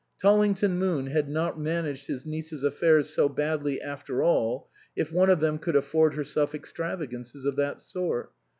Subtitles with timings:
[0.19, 5.41] Tollington Moon had not managed his nieces' affairs so badly after all if one of
[5.41, 8.31] them could afford herself extravagances of that sort.